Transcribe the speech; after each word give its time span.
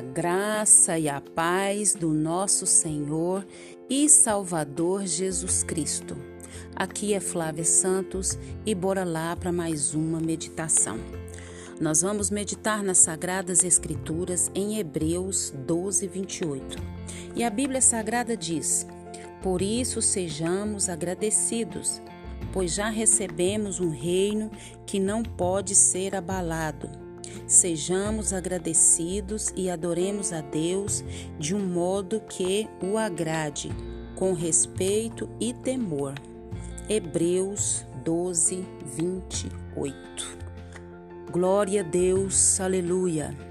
A 0.00 0.02
graça 0.02 0.98
e 0.98 1.10
a 1.10 1.20
paz 1.20 1.94
do 1.94 2.08
nosso 2.14 2.64
Senhor 2.64 3.46
e 3.86 4.08
Salvador 4.08 5.04
Jesus 5.04 5.62
Cristo. 5.62 6.16
Aqui 6.74 7.12
é 7.12 7.20
Flávia 7.20 7.66
Santos 7.66 8.38
e 8.64 8.74
bora 8.74 9.04
lá 9.04 9.36
para 9.36 9.52
mais 9.52 9.92
uma 9.94 10.18
meditação. 10.18 10.98
Nós 11.78 12.00
vamos 12.00 12.30
meditar 12.30 12.82
nas 12.82 12.96
Sagradas 12.96 13.62
Escrituras 13.62 14.50
em 14.54 14.78
Hebreus 14.78 15.52
12, 15.66 16.08
28. 16.08 16.78
E 17.36 17.44
a 17.44 17.50
Bíblia 17.50 17.82
Sagrada 17.82 18.34
diz: 18.34 18.86
Por 19.42 19.60
isso 19.60 20.00
sejamos 20.00 20.88
agradecidos, 20.88 22.00
pois 22.54 22.72
já 22.72 22.88
recebemos 22.88 23.80
um 23.80 23.90
reino 23.90 24.50
que 24.86 24.98
não 24.98 25.22
pode 25.22 25.74
ser 25.74 26.14
abalado 26.14 27.09
Sejamos 27.46 28.32
agradecidos 28.32 29.52
e 29.56 29.70
adoremos 29.70 30.32
a 30.32 30.40
Deus 30.40 31.04
de 31.38 31.54
um 31.54 31.64
modo 31.66 32.20
que 32.20 32.68
o 32.82 32.96
agrade, 32.96 33.70
com 34.16 34.32
respeito 34.32 35.28
e 35.40 35.52
temor. 35.52 36.14
Hebreus 36.88 37.84
12, 38.04 38.64
28. 38.96 40.40
Glória 41.30 41.80
a 41.80 41.84
Deus, 41.84 42.60
aleluia. 42.60 43.49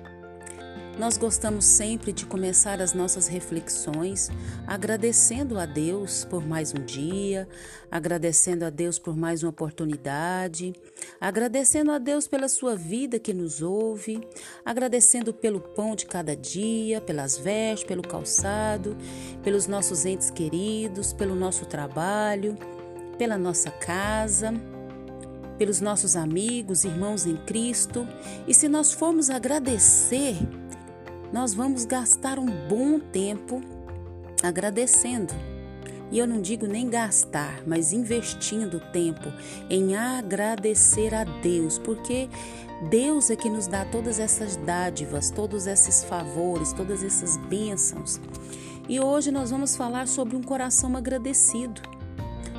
Nós 0.99 1.17
gostamos 1.17 1.63
sempre 1.63 2.12
de 2.12 2.26
começar 2.26 2.81
as 2.81 2.94
nossas 2.94 3.26
reflexões 3.26 4.30
agradecendo 4.67 5.58
a 5.58 5.66
Deus 5.66 6.25
por 6.25 6.45
mais 6.45 6.73
um 6.73 6.84
dia, 6.84 7.48
agradecendo 7.89 8.66
a 8.66 8.70
Deus 8.70 8.99
por 8.99 9.16
mais 9.16 9.41
uma 9.41 9.49
oportunidade, 9.49 10.73
agradecendo 11.20 11.94
a 11.94 11.99
Deus 11.99 12.27
pela 12.27 12.49
sua 12.49 12.75
vida 12.75 13.17
que 13.17 13.34
nos 13.34 13.62
ouve, 13.62 14.20
agradecendo 14.66 15.33
pelo 15.33 15.61
pão 15.61 15.95
de 15.95 16.06
cada 16.06 16.36
dia, 16.36 17.00
pelas 17.00 17.38
vestes, 17.38 17.88
pelo 17.88 18.02
calçado, 18.02 18.97
pelos 19.41 19.67
nossos 19.67 20.06
entes 20.06 20.30
queridos, 20.30 21.13
pelo 21.13 21.34
nosso 21.34 21.66
trabalho, 21.66 22.58
pela 23.17 23.38
nossa 23.38 23.72
casa 23.72 24.53
pelos 25.58 25.81
nossos 25.81 26.16
amigos, 26.16 26.86
irmãos 26.86 27.25
em 27.25 27.36
Cristo. 27.36 28.08
E 28.47 28.53
se 28.53 28.69
nós 28.69 28.94
formos 28.94 29.30
agradecer, 29.30 30.38
nós 31.31 31.53
vamos 31.53 31.85
gastar 31.85 32.39
um 32.39 32.47
bom 32.67 32.99
tempo 32.99 33.61
agradecendo. 34.41 35.33
E 36.11 36.17
eu 36.17 36.25
não 36.25 36.41
digo 36.41 36.66
nem 36.66 36.89
gastar, 36.89 37.61
mas 37.67 37.94
investindo 37.94 38.80
tempo 38.91 39.31
em 39.69 39.95
agradecer 39.95 41.13
a 41.13 41.23
Deus, 41.23 41.77
porque 41.77 42.27
Deus 42.89 43.30
é 43.30 43.35
que 43.35 43.50
nos 43.50 43.67
dá 43.67 43.85
todas 43.85 44.19
essas 44.19 44.55
dádivas, 44.55 45.30
todos 45.30 45.67
esses 45.67 46.03
favores, 46.03 46.73
todas 46.73 47.03
essas 47.03 47.38
bênçãos. 47.38 48.19
E 48.88 49.00
hoje 49.00 49.30
nós 49.30 49.52
vamos 49.52 49.75
falar 49.75 50.07
sobre 50.07 50.35
um 50.35 50.41
coração 50.41 50.97
agradecido. 50.97 51.80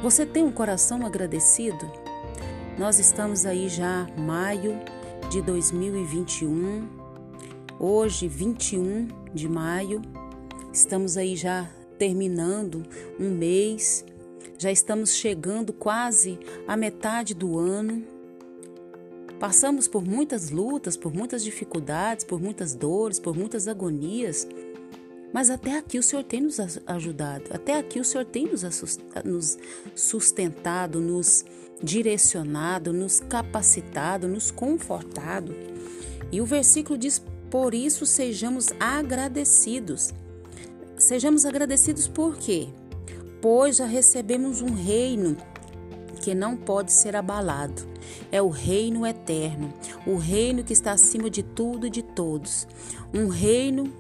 Você 0.01 0.25
tem 0.25 0.45
um 0.45 0.53
coração 0.53 1.05
agradecido? 1.05 1.91
Nós 2.79 3.01
estamos 3.01 3.45
aí 3.45 3.69
já 3.69 4.07
maio 4.17 4.79
de 5.29 5.43
2021 5.43 7.00
Hoje, 7.83 8.29
21 8.29 9.09
de 9.33 9.49
maio, 9.49 10.03
estamos 10.71 11.17
aí 11.17 11.35
já 11.35 11.67
terminando 11.99 12.83
um 13.19 13.31
mês, 13.31 14.05
já 14.59 14.71
estamos 14.71 15.15
chegando 15.15 15.73
quase 15.73 16.39
à 16.69 16.77
metade 16.77 17.33
do 17.33 17.59
ano. 17.59 18.05
Passamos 19.39 19.89
por 19.89 20.05
muitas 20.05 20.51
lutas, 20.51 20.95
por 20.95 21.15
muitas 21.15 21.43
dificuldades, 21.43 22.23
por 22.23 22.39
muitas 22.39 22.75
dores, 22.75 23.19
por 23.19 23.35
muitas 23.35 23.67
agonias, 23.67 24.47
mas 25.33 25.49
até 25.49 25.79
aqui 25.79 25.99
o 25.99 26.03
Senhor 26.03 26.23
tem 26.23 26.43
nos 26.43 26.59
ajudado, 26.87 27.45
até 27.51 27.79
aqui 27.79 27.99
o 27.99 28.05
Senhor 28.05 28.27
tem 28.27 28.47
nos 29.25 29.57
sustentado, 29.95 31.01
nos 31.01 31.47
direcionado, 31.83 32.93
nos 32.93 33.21
capacitado, 33.21 34.29
nos 34.29 34.51
confortado. 34.51 35.57
E 36.31 36.43
o 36.43 36.45
versículo 36.45 36.99
diz 36.99 37.23
por 37.51 37.75
isso, 37.75 38.07
sejamos 38.07 38.69
agradecidos. 38.79 40.13
Sejamos 40.97 41.45
agradecidos 41.45 42.07
por 42.07 42.37
quê? 42.37 42.69
Pois 43.41 43.77
já 43.77 43.87
recebemos 43.87 44.63
um 44.63 44.73
reino 44.73 45.37
que 46.21 46.35
não 46.35 46.57
pode 46.57 46.93
ser 46.93 47.17
abalado. 47.17 47.89
É 48.31 48.41
o 48.41 48.49
reino 48.49 49.07
eterno, 49.07 49.73
o 50.07 50.17
reino 50.17 50.63
que 50.63 50.73
está 50.73 50.93
acima 50.93 51.31
de 51.31 51.43
tudo 51.43 51.87
e 51.87 51.91
de 51.91 52.03
todos. 52.03 52.69
Um 53.13 53.29
reino 53.29 53.93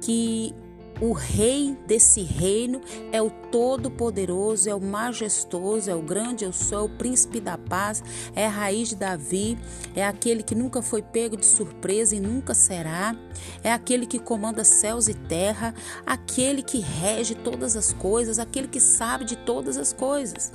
que 0.00 0.54
o 1.00 1.12
rei 1.12 1.76
desse 1.86 2.22
reino 2.22 2.80
é 3.10 3.22
o 3.22 3.30
todo-poderoso, 3.30 4.68
é 4.68 4.74
o 4.74 4.80
majestoso, 4.80 5.90
é 5.90 5.94
o 5.94 6.02
grande 6.02 6.44
eu 6.44 6.52
sou, 6.52 6.78
é 6.78 6.82
o 6.82 6.88
príncipe 6.88 7.40
da 7.40 7.56
paz, 7.56 8.02
é 8.34 8.46
a 8.46 8.50
raiz 8.50 8.90
de 8.90 8.96
Davi, 8.96 9.58
é 9.94 10.06
aquele 10.06 10.42
que 10.42 10.54
nunca 10.54 10.82
foi 10.82 11.02
pego 11.02 11.36
de 11.36 11.46
surpresa 11.46 12.14
e 12.14 12.20
nunca 12.20 12.54
será, 12.54 13.16
é 13.64 13.72
aquele 13.72 14.06
que 14.06 14.18
comanda 14.18 14.62
céus 14.62 15.08
e 15.08 15.14
terra, 15.14 15.74
aquele 16.04 16.62
que 16.62 16.78
rege 16.78 17.34
todas 17.34 17.76
as 17.76 17.92
coisas, 17.92 18.38
aquele 18.38 18.68
que 18.68 18.80
sabe 18.80 19.24
de 19.24 19.36
todas 19.36 19.78
as 19.78 19.92
coisas. 19.92 20.52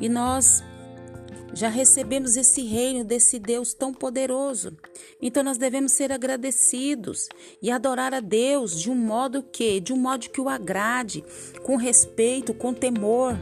E 0.00 0.08
nós 0.08 0.62
já 1.52 1.68
recebemos 1.68 2.36
esse 2.36 2.62
reino 2.62 3.04
desse 3.04 3.38
Deus 3.38 3.74
tão 3.74 3.92
poderoso. 3.92 4.76
Então 5.20 5.42
nós 5.42 5.58
devemos 5.58 5.92
ser 5.92 6.12
agradecidos 6.12 7.28
e 7.60 7.70
adorar 7.70 8.14
a 8.14 8.20
Deus 8.20 8.80
de 8.80 8.90
um 8.90 8.94
modo 8.94 9.42
que, 9.42 9.80
de 9.80 9.92
um 9.92 9.96
modo 9.96 10.28
que 10.30 10.40
o 10.40 10.48
agrade, 10.48 11.24
com 11.62 11.76
respeito, 11.76 12.54
com 12.54 12.72
temor. 12.72 13.36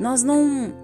Nós 0.00 0.22
não 0.22 0.80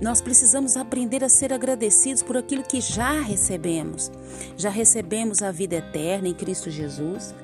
nós 0.00 0.20
precisamos 0.20 0.76
aprender 0.76 1.24
a 1.24 1.28
ser 1.28 1.52
agradecidos 1.52 2.22
por 2.22 2.36
aquilo 2.36 2.62
que 2.62 2.80
já 2.80 3.20
recebemos. 3.20 4.12
Já 4.56 4.70
recebemos 4.70 5.42
a 5.42 5.50
vida 5.50 5.76
eterna 5.76 6.28
em 6.28 6.34
Cristo 6.34 6.70
Jesus. 6.70 7.34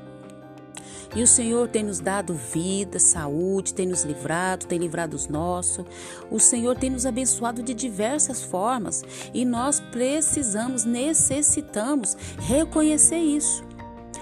E 1.15 1.22
o 1.22 1.26
Senhor 1.26 1.69
tem 1.69 1.82
nos 1.82 2.00
dado 2.00 2.34
vida, 2.34 2.98
saúde, 2.98 3.75
tem 3.75 3.87
nos 3.87 4.04
livrado, 4.04 4.66
tem 4.66 4.78
livrado 4.78 5.16
os 5.16 5.28
nossos. 5.28 5.84
O 6.31 6.38
Senhor 6.38 6.76
tem 6.76 6.91
nos 6.91 7.06
abençoado 7.06 7.62
de 7.62 7.75
diversas 7.75 8.42
formas 8.42 9.04
e 9.32 9.44
nós 9.44 9.81
precisamos, 9.81 10.84
necessitamos 10.84 12.16
reconhecer 12.38 13.19
isso. 13.19 13.64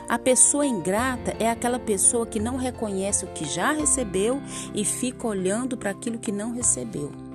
A 0.08 0.18
pessoa 0.18 0.66
ingrata 0.66 1.34
é 1.38 1.48
aquela 1.48 1.78
pessoa 1.78 2.26
que 2.26 2.38
não 2.38 2.56
reconhece 2.56 3.24
o 3.24 3.28
que 3.28 3.44
já 3.46 3.72
recebeu 3.72 4.42
e 4.74 4.84
fica 4.84 5.26
olhando 5.26 5.76
para 5.76 5.90
aquilo 5.90 6.18
que 6.18 6.30
não 6.30 6.52
recebeu. 6.52 7.31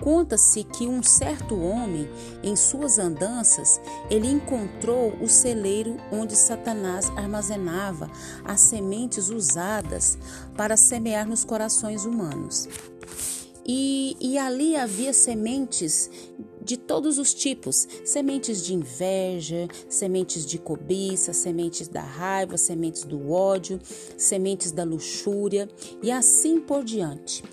Conta-se 0.00 0.64
que 0.64 0.88
um 0.88 1.02
certo 1.02 1.60
homem, 1.60 2.08
em 2.42 2.56
suas 2.56 2.98
andanças, 2.98 3.80
ele 4.10 4.28
encontrou 4.28 5.12
o 5.20 5.28
celeiro 5.28 5.96
onde 6.10 6.34
Satanás 6.34 7.10
armazenava 7.10 8.10
as 8.44 8.60
sementes 8.60 9.28
usadas 9.28 10.18
para 10.56 10.76
semear 10.76 11.28
nos 11.28 11.44
corações 11.44 12.04
humanos. 12.04 12.66
E, 13.66 14.16
e 14.18 14.38
ali 14.38 14.74
havia 14.74 15.12
sementes 15.12 16.10
de 16.62 16.76
todos 16.76 17.18
os 17.18 17.34
tipos: 17.34 17.86
sementes 18.04 18.64
de 18.64 18.74
inveja, 18.74 19.68
sementes 19.88 20.46
de 20.46 20.58
cobiça, 20.58 21.32
sementes 21.32 21.88
da 21.88 22.02
raiva, 22.02 22.56
sementes 22.56 23.04
do 23.04 23.30
ódio, 23.30 23.78
sementes 24.16 24.72
da 24.72 24.82
luxúria 24.82 25.68
e 26.02 26.10
assim 26.10 26.58
por 26.58 26.82
diante. 26.82 27.44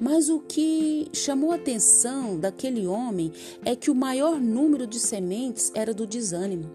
Mas 0.00 0.28
o 0.28 0.40
que 0.40 1.08
chamou 1.12 1.52
a 1.52 1.56
atenção 1.56 2.38
daquele 2.38 2.86
homem 2.86 3.32
é 3.64 3.74
que 3.74 3.90
o 3.90 3.94
maior 3.94 4.40
número 4.40 4.86
de 4.86 4.98
sementes 4.98 5.70
era 5.74 5.92
do 5.94 6.06
desânimo. 6.06 6.70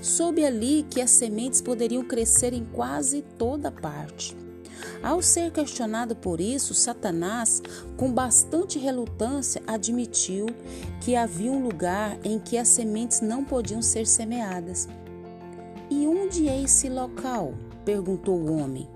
Soube 0.00 0.44
ali 0.44 0.84
que 0.88 1.00
as 1.00 1.10
sementes 1.10 1.60
poderiam 1.60 2.04
crescer 2.04 2.52
em 2.52 2.64
quase 2.64 3.22
toda 3.38 3.70
parte. 3.70 4.36
Ao 5.02 5.20
ser 5.22 5.50
questionado 5.50 6.16
por 6.16 6.40
isso, 6.40 6.74
Satanás, 6.74 7.62
com 7.96 8.12
bastante 8.12 8.78
relutância, 8.78 9.62
admitiu 9.66 10.46
que 11.00 11.16
havia 11.16 11.50
um 11.50 11.62
lugar 11.62 12.18
em 12.24 12.38
que 12.38 12.56
as 12.56 12.68
sementes 12.68 13.20
não 13.20 13.44
podiam 13.44 13.82
ser 13.82 14.06
semeadas. 14.06 14.88
E 15.90 16.06
onde 16.06 16.48
é 16.48 16.62
esse 16.62 16.88
local? 16.88 17.54
perguntou 17.84 18.34
o 18.34 18.56
homem. 18.56 18.88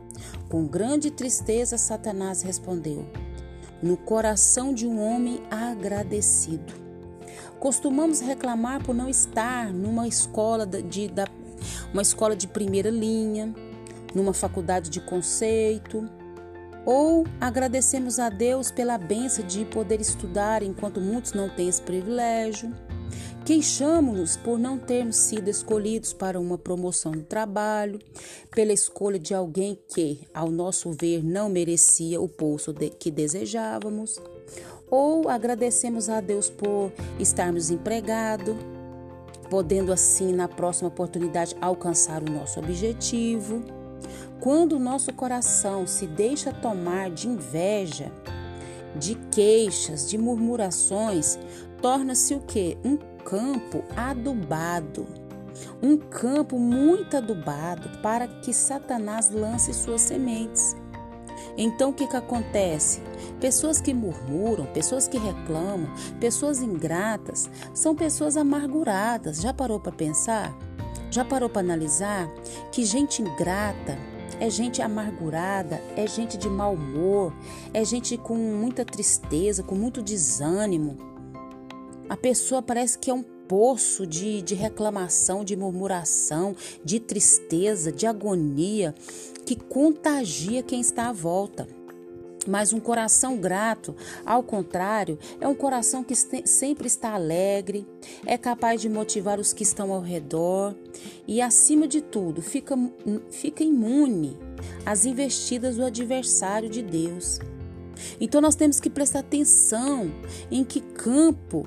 Com 0.49 0.67
grande 0.67 1.11
tristeza, 1.11 1.77
Satanás 1.77 2.43
respondeu: 2.43 3.07
no 3.83 3.97
coração 3.97 4.73
de 4.73 4.87
um 4.87 5.01
homem 5.01 5.41
agradecido. 5.51 6.73
Costumamos 7.59 8.21
reclamar 8.21 8.83
por 8.85 8.95
não 8.95 9.09
estar 9.09 9.73
numa 9.73 10.07
escola 10.07 10.67
de, 10.67 11.09
da, 11.09 11.27
uma 11.93 12.03
escola 12.03 12.37
de 12.37 12.47
primeira 12.47 12.91
linha, 12.91 13.53
numa 14.15 14.33
faculdade 14.33 14.91
de 14.91 15.01
conceito, 15.01 16.09
ou 16.87 17.27
agradecemos 17.41 18.19
a 18.19 18.29
Deus 18.29 18.71
pela 18.71 18.97
benção 18.97 19.45
de 19.45 19.65
poder 19.65 20.01
estudar 20.01 20.63
enquanto 20.63 21.01
muitos 21.01 21.33
não 21.33 21.49
têm 21.49 21.69
esse 21.69 21.83
privilégio. 21.83 22.73
Queixamos-nos 23.49 24.37
por 24.37 24.59
não 24.59 24.77
termos 24.77 25.17
sido 25.17 25.49
escolhidos 25.49 26.13
para 26.13 26.39
uma 26.39 26.59
promoção 26.59 27.13
no 27.13 27.23
trabalho, 27.23 27.99
pela 28.51 28.75
escolha 28.75 29.19
de 29.19 29.33
alguém 29.33 29.79
que, 29.89 30.21
ao 30.35 30.51
nosso 30.51 30.93
ver, 30.93 31.25
não 31.25 31.49
merecia 31.49 32.21
o 32.21 32.29
posto 32.29 32.75
de, 32.75 32.91
que 32.91 33.11
desejávamos, 33.11 34.21
ou 34.91 35.31
agradecemos 35.31 36.11
a 36.11 36.21
Deus 36.21 36.51
por 36.51 36.93
estarmos 37.19 37.71
empregados, 37.71 38.55
podendo 39.49 39.95
assim, 39.95 40.31
na 40.31 40.47
próxima 40.47 40.89
oportunidade, 40.89 41.57
alcançar 41.59 42.23
o 42.23 42.31
nosso 42.31 42.61
objetivo. 42.61 43.65
Quando 44.41 44.75
o 44.75 44.79
nosso 44.79 45.11
coração 45.15 45.87
se 45.87 46.07
deixa 46.07 46.53
tomar 46.53 47.11
de 47.11 47.27
inveja, 47.29 48.13
de 48.95 49.15
queixas, 49.33 50.07
de 50.07 50.19
murmurações, 50.19 51.39
torna-se 51.81 52.35
o 52.35 52.41
que? 52.41 52.77
Um 52.85 52.99
campo 53.29 53.85
adubado. 53.95 55.07
Um 55.83 55.99
campo 55.99 56.59
muito 56.59 57.15
adubado 57.15 57.91
para 58.03 58.27
que 58.27 58.55
Satanás 58.55 59.31
lance 59.31 59.75
suas 59.75 60.01
sementes. 60.01 60.75
Então 61.57 61.91
o 61.91 61.93
que, 61.93 62.07
que 62.07 62.17
acontece? 62.17 63.03
Pessoas 63.39 63.83
que 63.83 63.93
murmuram, 63.93 64.65
pessoas 64.67 65.07
que 65.07 65.19
reclamam, 65.19 65.91
pessoas 66.19 66.63
ingratas, 66.63 67.51
são 67.75 67.95
pessoas 67.95 68.35
amarguradas. 68.35 69.43
Já 69.43 69.53
parou 69.53 69.79
para 69.79 69.93
pensar? 69.93 70.57
Já 71.11 71.23
parou 71.23 71.51
para 71.51 71.61
analisar 71.61 72.29
que 72.73 72.85
gente 72.85 73.21
ingrata 73.21 73.99
é 74.41 74.49
gente 74.49 74.81
amargurada, 74.81 75.83
é 75.97 76.07
gente 76.07 76.39
de 76.39 76.49
mau 76.49 76.75
humor, 76.75 77.33
é 77.75 77.85
gente 77.85 78.17
com 78.17 78.37
muita 78.37 78.85
tristeza, 78.85 79.65
com 79.65 79.75
muito 79.75 80.01
desânimo. 80.01 81.08
A 82.09 82.17
pessoa 82.17 82.63
parece 82.63 82.99
que 82.99 83.11
é 83.11 83.15
um 83.15 83.23
poço 83.23 84.07
de, 84.07 84.43
de 84.43 84.55
reclamação, 84.55 85.43
de 85.43 85.57
murmuração, 85.57 86.55
de 86.85 87.01
tristeza, 87.01 87.91
de 87.91 88.07
agonia, 88.07 88.95
que 89.45 89.57
contagia 89.57 90.63
quem 90.63 90.81
está 90.81 91.09
à 91.09 91.13
volta. 91.13 91.67
Mas 92.47 92.73
um 92.73 92.81
coração 92.81 93.37
grato, 93.37 93.95
ao 94.25 94.43
contrário, 94.43 95.19
é 95.39 95.47
um 95.47 95.55
coração 95.55 96.03
que 96.03 96.15
sempre 96.15 96.87
está 96.87 97.13
alegre, 97.13 97.87
é 98.25 98.39
capaz 98.39 98.81
de 98.81 98.89
motivar 98.89 99.39
os 99.39 99.53
que 99.53 99.63
estão 99.63 99.93
ao 99.93 100.01
redor 100.01 100.75
e, 101.27 101.43
acima 101.43 101.87
de 101.87 102.01
tudo, 102.01 102.41
fica, 102.41 102.75
fica 103.31 103.63
imune 103.63 104.39
às 104.87 105.05
investidas 105.05 105.77
do 105.77 105.85
adversário 105.85 106.71
de 106.71 106.83
Deus. 106.83 107.39
Então 108.21 108.41
nós 108.41 108.55
temos 108.55 108.81
que 108.81 108.89
prestar 108.89 109.21
atenção 109.21 110.11
em 110.51 110.65
que 110.65 110.81
campo 110.81 111.67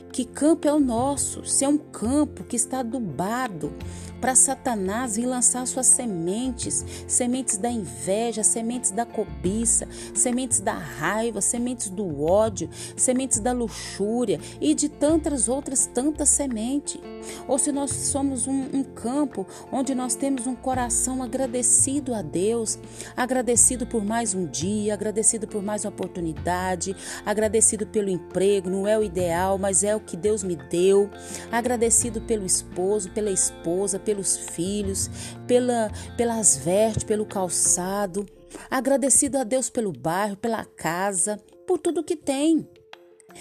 que 0.11 0.25
campo 0.25 0.67
é 0.67 0.73
o 0.73 0.79
nosso? 0.79 1.45
Se 1.45 1.63
é 1.63 1.67
um 1.67 1.77
campo 1.77 2.43
que 2.43 2.55
está 2.55 2.79
adubado 2.79 3.73
para 4.19 4.35
Satanás 4.35 5.15
vir 5.15 5.25
lançar 5.25 5.65
suas 5.65 5.87
sementes, 5.87 6.85
sementes 7.07 7.57
da 7.57 7.71
inveja, 7.71 8.43
sementes 8.43 8.91
da 8.91 9.03
cobiça, 9.03 9.87
sementes 10.13 10.59
da 10.59 10.73
raiva, 10.73 11.41
sementes 11.41 11.89
do 11.89 12.23
ódio, 12.23 12.69
sementes 12.95 13.39
da 13.39 13.51
luxúria 13.51 14.39
e 14.61 14.75
de 14.75 14.87
tantas 14.87 15.49
outras 15.49 15.87
tantas 15.87 16.29
sementes. 16.29 17.01
Ou 17.47 17.57
se 17.57 17.71
nós 17.71 17.91
somos 17.91 18.47
um, 18.47 18.67
um 18.73 18.83
campo 18.83 19.47
onde 19.71 19.95
nós 19.95 20.13
temos 20.13 20.45
um 20.45 20.55
coração 20.55 21.23
agradecido 21.23 22.13
a 22.13 22.21
Deus, 22.21 22.77
agradecido 23.17 23.87
por 23.87 24.03
mais 24.03 24.35
um 24.35 24.45
dia, 24.45 24.93
agradecido 24.93 25.47
por 25.47 25.63
mais 25.63 25.83
uma 25.83 25.89
oportunidade, 25.89 26.95
agradecido 27.25 27.87
pelo 27.87 28.09
emprego, 28.09 28.69
não 28.69 28.87
é 28.87 28.97
o 28.97 29.03
ideal, 29.03 29.57
mas 29.57 29.83
é 29.83 29.95
o 29.95 29.99
que 30.05 30.17
Deus 30.17 30.43
me 30.43 30.55
deu, 30.55 31.09
agradecido 31.51 32.21
pelo 32.21 32.45
esposo, 32.45 33.09
pela 33.11 33.31
esposa, 33.31 33.99
pelos 33.99 34.37
filhos, 34.37 35.09
pela, 35.47 35.91
pelas 36.17 36.57
vestes, 36.57 37.03
pelo 37.03 37.25
calçado, 37.25 38.25
agradecido 38.69 39.37
a 39.37 39.43
Deus 39.43 39.69
pelo 39.69 39.91
bairro, 39.91 40.37
pela 40.37 40.65
casa, 40.65 41.39
por 41.65 41.77
tudo 41.77 42.03
que 42.03 42.15
tem. 42.15 42.67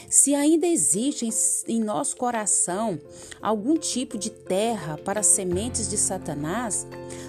Se 0.08 0.34
ainda 0.34 0.66
existe 0.66 1.26
em, 1.26 1.74
em, 1.74 1.80
nosso 1.80 2.16
coração 2.16 2.98
algum 3.40 3.76
tipo 3.76 4.16
de 4.16 4.30
terra 4.30 4.96
para 4.98 5.22
sementes 5.22 5.88
de 5.88 5.96
Satanás, 5.96 6.86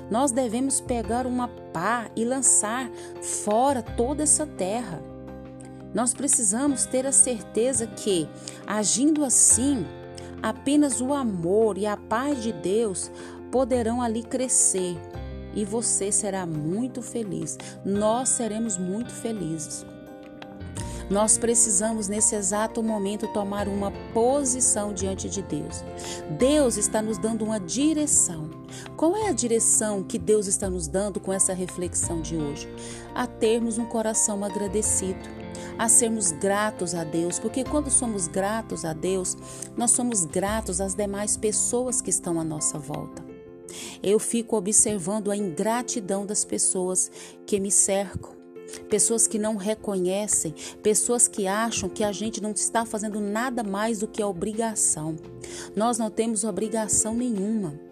nós 0.10 0.32
devemos 0.32 0.80
pegar 0.80 1.26
uma 1.26 1.48
pá 1.48 2.12
e 2.16 2.24
lançar 2.24 2.92
fora 3.22 3.82
toda 3.82 4.24
essa 4.24 4.46
terra. 4.46 5.11
Nós 5.94 6.14
precisamos 6.14 6.86
ter 6.86 7.06
a 7.06 7.12
certeza 7.12 7.86
que, 7.86 8.28
agindo 8.66 9.26
assim, 9.26 9.86
apenas 10.42 11.02
o 11.02 11.14
amor 11.14 11.78
e 11.78 11.86
a 11.86 11.98
paz 11.98 12.42
de 12.42 12.52
Deus 12.54 13.12
poderão 13.52 14.02
ali 14.02 14.24
crescer 14.24 14.98
e 15.54 15.66
você 15.66 16.12
será 16.12 16.46
muito 16.46 17.02
feliz. 17.02 17.58
Nós 17.86 18.30
seremos 18.30 18.78
muito 18.78 19.12
felizes. 19.14 19.86
Nós 21.10 21.38
precisamos, 21.38 22.08
nesse 22.08 22.36
exato 22.36 22.82
momento, 22.82 23.28
tomar 23.34 23.68
uma 23.68 23.92
posição 24.14 24.94
diante 24.94 25.30
de 25.30 25.42
Deus. 25.42 25.84
Deus 26.40 26.78
está 26.78 27.02
nos 27.02 27.18
dando 27.18 27.44
uma 27.44 27.60
direção. 27.60 28.50
Qual 28.96 29.18
é 29.18 29.28
a 29.28 29.34
direção 29.34 30.04
que 30.04 30.18
Deus 30.18 30.48
está 30.48 30.70
nos 30.70 30.88
dando 30.88 31.20
com 31.20 31.34
essa 31.34 31.54
reflexão 31.54 32.22
de 32.22 32.38
hoje? 32.38 32.70
A 33.14 33.28
termos 33.28 33.78
um 33.78 33.86
coração 33.86 34.42
agradecido 34.42 35.41
a 35.78 35.88
sermos 35.88 36.32
gratos 36.32 36.94
a 36.94 37.04
Deus, 37.04 37.40
porque 37.40 37.64
quando 37.64 37.90
somos 37.90 38.28
gratos 38.28 38.86
a 38.86 38.94
Deus, 38.94 39.36
nós 39.76 39.92
somos 39.92 40.26
gratos 40.26 40.82
às 40.82 40.94
demais 40.94 41.38
pessoas 41.38 42.02
que 42.02 42.10
estão 42.10 42.40
à 42.40 42.44
nossa 42.44 42.78
volta. 42.78 43.24
Eu 44.04 44.20
fico 44.20 44.58
observando 44.58 45.32
a 45.32 45.38
ingratidão 45.38 46.26
das 46.26 46.44
pessoas 46.44 47.12
que 47.46 47.60
me 47.60 47.72
cercam. 47.72 48.40
Pessoas 48.90 49.28
que 49.28 49.38
não 49.38 49.58
reconhecem, 49.58 50.56
pessoas 50.82 51.28
que 51.28 51.46
acham 51.46 51.90
que 51.90 52.06
a 52.06 52.12
gente 52.12 52.42
não 52.42 52.52
está 52.52 52.86
fazendo 52.86 53.20
nada 53.20 53.64
mais 53.64 54.00
do 54.00 54.08
que 54.08 54.22
a 54.22 54.28
obrigação. 54.28 55.18
Nós 55.76 55.98
não 55.98 56.10
temos 56.10 56.46
obrigação 56.46 57.14
nenhuma 57.14 57.91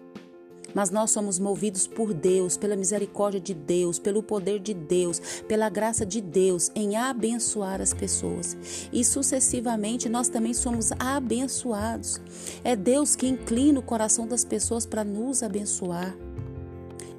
mas 0.74 0.90
nós 0.90 1.10
somos 1.10 1.38
movidos 1.38 1.86
por 1.86 2.12
Deus, 2.12 2.56
pela 2.56 2.76
misericórdia 2.76 3.40
de 3.40 3.54
Deus, 3.54 3.98
pelo 3.98 4.22
poder 4.22 4.58
de 4.58 4.74
Deus, 4.74 5.20
pela 5.46 5.68
graça 5.68 6.04
de 6.04 6.20
Deus 6.20 6.70
em 6.74 6.96
abençoar 6.96 7.80
as 7.80 7.92
pessoas. 7.92 8.56
E 8.92 9.04
sucessivamente 9.04 10.08
nós 10.08 10.28
também 10.28 10.54
somos 10.54 10.90
abençoados. 10.98 12.20
É 12.64 12.74
Deus 12.74 13.16
que 13.16 13.28
inclina 13.28 13.78
o 13.80 13.82
coração 13.82 14.26
das 14.26 14.44
pessoas 14.44 14.86
para 14.86 15.04
nos 15.04 15.42
abençoar. 15.42 16.16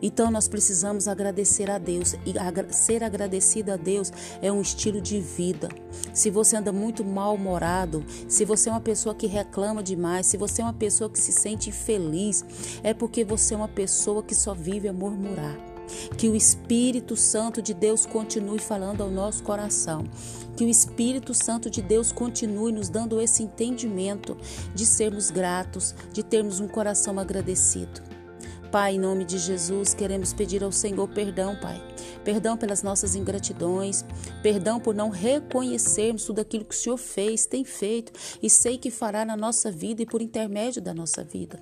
Então 0.01 0.31
nós 0.31 0.47
precisamos 0.47 1.07
agradecer 1.07 1.69
a 1.69 1.77
Deus 1.77 2.15
e 2.25 2.33
ser 2.73 3.03
agradecido 3.03 3.71
a 3.71 3.77
Deus 3.77 4.11
é 4.41 4.51
um 4.51 4.61
estilo 4.61 4.99
de 4.99 5.19
vida. 5.19 5.69
Se 6.13 6.29
você 6.29 6.57
anda 6.57 6.71
muito 6.71 7.03
mal-humorado, 7.03 8.03
se 8.27 8.43
você 8.43 8.69
é 8.69 8.71
uma 8.71 8.81
pessoa 8.81 9.13
que 9.13 9.27
reclama 9.27 9.83
demais, 9.83 10.25
se 10.25 10.37
você 10.37 10.61
é 10.61 10.65
uma 10.65 10.73
pessoa 10.73 11.09
que 11.09 11.19
se 11.19 11.31
sente 11.31 11.69
infeliz, 11.69 12.43
é 12.83 12.93
porque 12.93 13.23
você 13.23 13.53
é 13.53 13.57
uma 13.57 13.67
pessoa 13.67 14.23
que 14.23 14.33
só 14.33 14.53
vive 14.53 14.87
a 14.87 14.93
murmurar. 14.93 15.57
Que 16.17 16.29
o 16.29 16.35
Espírito 16.35 17.17
Santo 17.17 17.61
de 17.61 17.73
Deus 17.73 18.05
continue 18.05 18.59
falando 18.59 19.01
ao 19.01 19.09
nosso 19.09 19.43
coração. 19.43 20.05
Que 20.55 20.63
o 20.63 20.69
Espírito 20.69 21.33
Santo 21.33 21.69
de 21.69 21.81
Deus 21.81 22.11
continue 22.11 22.71
nos 22.71 22.89
dando 22.89 23.19
esse 23.19 23.43
entendimento 23.43 24.37
de 24.73 24.85
sermos 24.85 25.29
gratos, 25.29 25.93
de 26.13 26.23
termos 26.23 26.59
um 26.59 26.67
coração 26.67 27.19
agradecido. 27.19 28.10
Pai, 28.71 28.95
em 28.95 28.99
nome 28.99 29.25
de 29.25 29.37
Jesus, 29.37 29.93
queremos 29.93 30.31
pedir 30.31 30.63
ao 30.63 30.71
Senhor 30.71 31.05
perdão, 31.09 31.57
Pai. 31.59 31.75
Perdão 32.23 32.55
pelas 32.55 32.81
nossas 32.81 33.15
ingratidões, 33.15 34.05
perdão 34.41 34.79
por 34.79 34.95
não 34.95 35.09
reconhecermos 35.09 36.23
tudo 36.23 36.39
aquilo 36.39 36.63
que 36.63 36.73
o 36.73 36.77
Senhor 36.77 36.95
fez, 36.95 37.45
tem 37.45 37.65
feito 37.65 38.13
e 38.41 38.49
sei 38.49 38.77
que 38.77 38.89
fará 38.89 39.25
na 39.25 39.35
nossa 39.35 39.69
vida 39.69 40.03
e 40.03 40.05
por 40.05 40.21
intermédio 40.21 40.81
da 40.81 40.93
nossa 40.93 41.21
vida. 41.21 41.59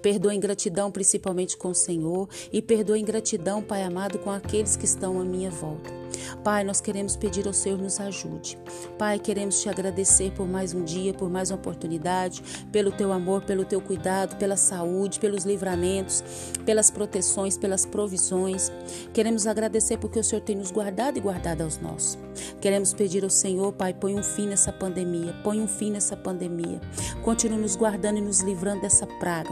Perdoa 0.00 0.32
a 0.32 0.34
ingratidão 0.34 0.90
principalmente 0.90 1.56
com 1.56 1.68
o 1.68 1.74
Senhor 1.74 2.28
e 2.52 2.60
perdoa 2.60 2.96
a 2.96 2.98
ingratidão, 2.98 3.62
Pai 3.62 3.82
amado, 3.82 4.18
com 4.18 4.30
aqueles 4.30 4.76
que 4.76 4.84
estão 4.84 5.20
à 5.20 5.24
minha 5.24 5.50
volta. 5.50 6.02
Pai, 6.42 6.64
nós 6.64 6.80
queremos 6.80 7.16
pedir 7.16 7.46
ao 7.46 7.52
Senhor 7.52 7.78
nos 7.78 8.00
ajude. 8.00 8.58
Pai, 8.98 9.18
queremos 9.18 9.60
te 9.60 9.68
agradecer 9.68 10.32
por 10.32 10.48
mais 10.48 10.74
um 10.74 10.82
dia, 10.82 11.14
por 11.14 11.30
mais 11.30 11.50
uma 11.50 11.56
oportunidade, 11.56 12.42
pelo 12.70 12.90
teu 12.90 13.12
amor, 13.12 13.42
pelo 13.42 13.64
teu 13.64 13.80
cuidado, 13.80 14.36
pela 14.36 14.56
saúde, 14.56 15.20
pelos 15.20 15.44
livramentos, 15.44 16.22
pelas 16.64 16.90
proteções, 16.90 17.56
pelas 17.56 17.84
provisões. 17.86 18.70
Queremos 19.12 19.46
agradecer 19.46 19.98
porque 19.98 20.18
o 20.18 20.24
Senhor 20.24 20.42
tem 20.42 20.56
nos 20.56 20.70
guardado 20.70 21.16
e 21.16 21.20
guardado 21.20 21.62
aos 21.62 21.78
nossos. 21.78 22.18
Queremos 22.60 22.92
pedir 22.94 23.24
ao 23.24 23.30
Senhor, 23.30 23.72
Pai, 23.72 23.92
põe 23.94 24.14
um 24.14 24.22
fim 24.22 24.46
nessa 24.46 24.72
pandemia, 24.72 25.34
põe 25.44 25.60
um 25.60 25.68
fim 25.68 25.90
nessa 25.90 26.16
pandemia. 26.16 26.80
Continue 27.22 27.58
nos 27.58 27.76
guardando 27.76 28.18
e 28.18 28.22
nos 28.22 28.40
livrando 28.40 28.82
dessa 28.82 29.06
praga, 29.06 29.51